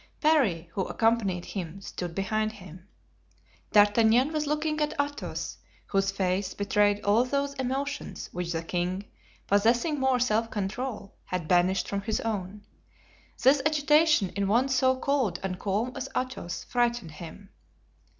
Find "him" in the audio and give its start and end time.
1.45-1.79, 2.53-2.87, 17.11-17.51